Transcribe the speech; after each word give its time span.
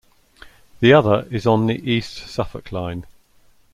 The 0.79 0.93
other 0.93 1.27
is 1.29 1.45
on 1.45 1.67
the 1.67 1.75
East 1.75 2.27
Suffolk 2.27 2.71
Line. 2.71 3.05